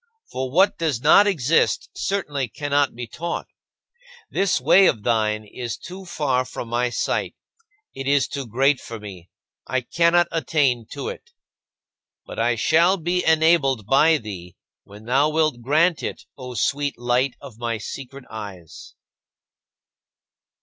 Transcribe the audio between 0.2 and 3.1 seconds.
For what does not exist certainly cannot be